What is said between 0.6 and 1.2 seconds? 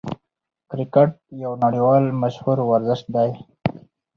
کرکټ